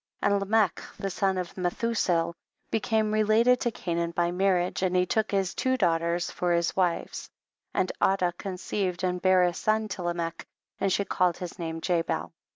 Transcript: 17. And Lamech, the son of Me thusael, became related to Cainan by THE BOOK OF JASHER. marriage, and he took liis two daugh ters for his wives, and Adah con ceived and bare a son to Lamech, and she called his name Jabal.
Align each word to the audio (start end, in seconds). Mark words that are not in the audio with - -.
17. 0.23 0.33
And 0.33 0.39
Lamech, 0.41 0.81
the 0.97 1.11
son 1.11 1.37
of 1.37 1.55
Me 1.55 1.69
thusael, 1.69 2.33
became 2.71 3.13
related 3.13 3.59
to 3.59 3.71
Cainan 3.71 4.09
by 4.09 4.09
THE 4.09 4.09
BOOK 4.09 4.09
OF 4.09 4.15
JASHER. 4.15 4.31
marriage, 4.33 4.81
and 4.81 4.95
he 4.95 5.05
took 5.05 5.27
liis 5.27 5.55
two 5.55 5.77
daugh 5.77 5.99
ters 5.99 6.31
for 6.31 6.53
his 6.53 6.75
wives, 6.75 7.29
and 7.75 7.91
Adah 8.01 8.31
con 8.35 8.55
ceived 8.55 9.03
and 9.03 9.21
bare 9.21 9.43
a 9.43 9.53
son 9.53 9.87
to 9.89 10.01
Lamech, 10.01 10.47
and 10.79 10.91
she 10.91 11.05
called 11.05 11.37
his 11.37 11.59
name 11.59 11.81
Jabal. 11.81 12.31